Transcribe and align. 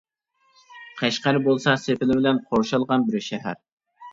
قەشقەر 1.01 1.39
بولسا 1.49 1.75
سېپىل 1.83 2.15
بىلەن 2.15 2.41
قورشالغان 2.49 3.07
بىر 3.11 3.25
شەھەر. 3.29 3.63